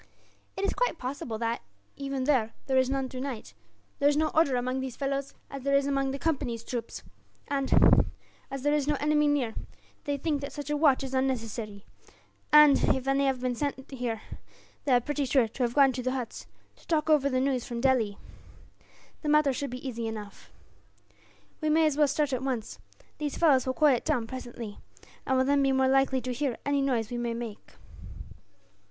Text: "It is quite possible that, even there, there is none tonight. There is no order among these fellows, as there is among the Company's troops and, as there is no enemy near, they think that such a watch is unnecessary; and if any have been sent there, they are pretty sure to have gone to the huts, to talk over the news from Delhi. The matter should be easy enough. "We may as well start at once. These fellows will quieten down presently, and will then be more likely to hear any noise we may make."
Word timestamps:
"It 0.57 0.65
is 0.65 0.73
quite 0.73 0.97
possible 0.97 1.37
that, 1.37 1.61
even 1.95 2.23
there, 2.23 2.55
there 2.65 2.79
is 2.79 2.89
none 2.89 3.07
tonight. 3.07 3.53
There 3.99 4.09
is 4.09 4.17
no 4.17 4.29
order 4.29 4.55
among 4.55 4.79
these 4.79 4.95
fellows, 4.95 5.35
as 5.51 5.61
there 5.61 5.75
is 5.75 5.85
among 5.85 6.09
the 6.09 6.17
Company's 6.17 6.63
troops 6.63 7.03
and, 7.49 8.11
as 8.49 8.63
there 8.63 8.73
is 8.73 8.87
no 8.87 8.95
enemy 8.95 9.27
near, 9.27 9.53
they 10.05 10.17
think 10.17 10.41
that 10.41 10.53
such 10.53 10.71
a 10.71 10.75
watch 10.75 11.03
is 11.03 11.13
unnecessary; 11.13 11.85
and 12.51 12.83
if 12.95 13.07
any 13.07 13.27
have 13.27 13.41
been 13.41 13.53
sent 13.53 13.89
there, 13.89 14.23
they 14.85 14.91
are 14.93 14.99
pretty 15.01 15.23
sure 15.25 15.47
to 15.47 15.61
have 15.61 15.75
gone 15.75 15.91
to 15.91 16.01
the 16.01 16.13
huts, 16.13 16.47
to 16.77 16.87
talk 16.87 17.07
over 17.07 17.29
the 17.29 17.39
news 17.39 17.65
from 17.65 17.79
Delhi. 17.79 18.17
The 19.21 19.29
matter 19.29 19.53
should 19.53 19.69
be 19.69 19.87
easy 19.87 20.07
enough. 20.07 20.49
"We 21.61 21.69
may 21.69 21.85
as 21.85 21.95
well 21.95 22.07
start 22.07 22.33
at 22.33 22.41
once. 22.41 22.79
These 23.19 23.37
fellows 23.37 23.67
will 23.67 23.75
quieten 23.75 24.01
down 24.03 24.25
presently, 24.25 24.79
and 25.27 25.37
will 25.37 25.45
then 25.45 25.61
be 25.61 25.71
more 25.71 25.87
likely 25.87 26.21
to 26.21 26.33
hear 26.33 26.57
any 26.65 26.81
noise 26.81 27.11
we 27.11 27.17
may 27.19 27.35
make." 27.35 27.73